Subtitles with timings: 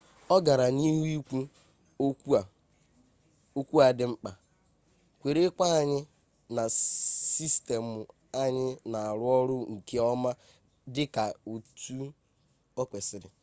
[0.35, 1.03] ọ gara n'ihu
[2.09, 2.37] ikwu
[3.59, 4.31] okwu a dị mkpa
[5.19, 5.99] kwere nkwa anyị
[6.55, 6.63] na
[7.35, 7.99] sistemụ
[8.43, 10.31] anyị na-arụ ọrụ nke ọma
[10.93, 11.97] dị ka etu
[12.79, 13.29] o kwesịrị